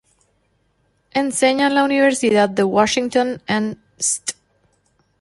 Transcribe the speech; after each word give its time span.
Enseña 1.13 1.67
en 1.67 1.75
la 1.75 1.83
Universidad 1.83 2.49
de 2.49 2.63
Washington 2.63 3.39
en 3.45 3.79
St. 3.99 4.33